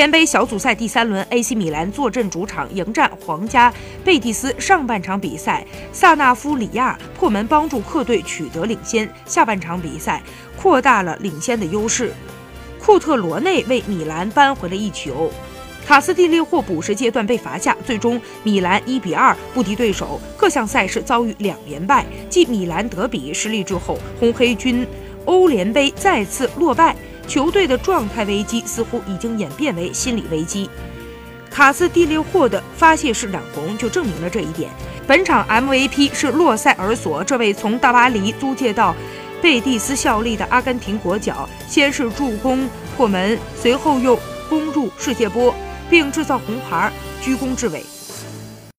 [0.00, 3.70] 联杯小组赛第三轮，AC 米兰坐镇主场迎战皇家
[4.02, 4.50] 贝蒂斯。
[4.58, 9.06] 上半场比赛，萨纳夫里亚破门帮助客队取得领先。
[9.26, 10.22] 下半场比赛，
[10.56, 12.14] 扩大了领先的优势。
[12.82, 15.30] 库特罗内为米兰扳回了一球。
[15.86, 20.18] 卡斯蒂利霍补时阶段被罚下，最终米兰一比二不敌对手。
[20.34, 24.86] 各项赛事遭遇两连败，继米兰德比失利之后，红黑军
[25.26, 26.96] 欧联杯再次落败。
[27.30, 30.68] 球队的状态危机似乎已经演变为心理危机。
[31.48, 34.68] 卡斯蒂利霍的发泄式染红就证明了这一点。
[35.06, 38.96] 本场 MVP 是洛塞尔索，这位从大巴黎租借到
[39.40, 45.54] 贝蒂斯效力的阿根廷国脚，先是助攻破门，随后又攻入世界波，
[45.88, 46.90] 并制造红牌，
[47.22, 47.84] 居功至伟。